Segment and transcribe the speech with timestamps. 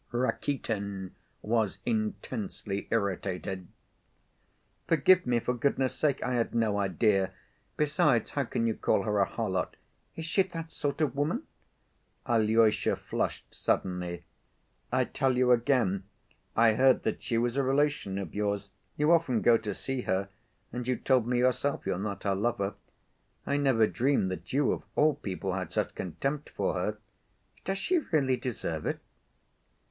[0.11, 1.11] Rakitin
[1.43, 3.67] was intensely irritated.
[4.87, 7.33] "Forgive me, for goodness' sake, I had no idea...
[7.77, 8.31] besides...
[8.31, 9.75] how can you call her a harlot?
[10.15, 10.41] Is she...
[10.41, 11.43] that sort of woman?"
[12.25, 14.23] Alyosha flushed suddenly.
[14.91, 16.05] "I tell you again,
[16.55, 18.71] I heard that she was a relation of yours.
[18.97, 20.29] You often go to see her,
[20.73, 22.73] and you told me yourself you're not her lover.
[23.45, 26.97] I never dreamed that you of all people had such contempt for her!
[27.65, 28.99] Does she really deserve it?"